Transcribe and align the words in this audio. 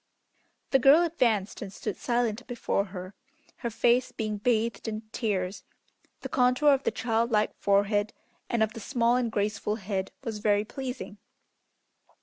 The 0.71 0.79
girl 0.79 1.03
advanced 1.03 1.61
and 1.61 1.71
stood 1.71 1.95
silent 1.95 2.47
before 2.47 2.85
her, 2.85 3.13
her 3.57 3.69
face 3.69 4.11
being 4.11 4.37
bathed 4.39 4.87
in 4.87 5.01
tears. 5.11 5.63
The 6.21 6.27
contour 6.29 6.69
of 6.73 6.81
the 6.81 6.89
child 6.89 7.29
like 7.29 7.53
forehead 7.55 8.11
and 8.49 8.63
of 8.63 8.73
the 8.73 8.79
small 8.79 9.15
and 9.15 9.31
graceful 9.31 9.75
head 9.75 10.11
was 10.23 10.39
very 10.39 10.65
pleasing. 10.65 11.19